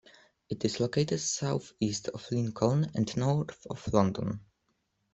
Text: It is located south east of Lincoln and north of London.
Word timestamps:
It 0.49 0.65
is 0.65 0.79
located 0.79 1.19
south 1.19 1.73
east 1.79 2.07
of 2.07 2.25
Lincoln 2.31 2.89
and 2.95 3.15
north 3.15 3.67
of 3.69 3.93
London. 3.93 4.43